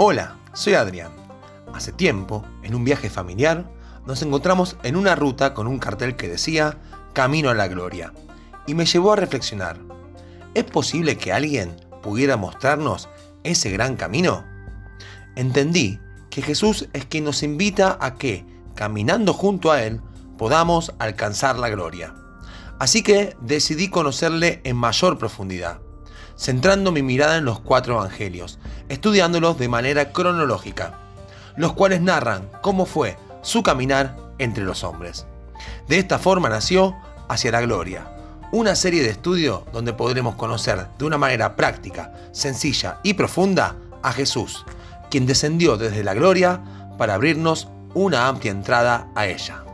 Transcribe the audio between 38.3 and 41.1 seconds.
una serie de estudios donde podremos conocer de